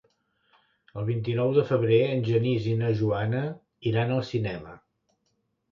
[1.01, 3.45] El vint-i-nou de febrer en Genís i na Joana
[3.93, 4.77] iran al cinema.